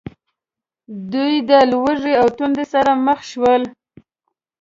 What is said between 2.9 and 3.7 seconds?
مخ شول.